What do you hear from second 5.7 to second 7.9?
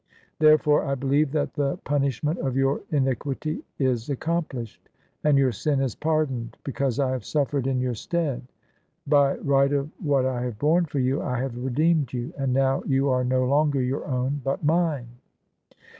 is pardoned, because I have suffered in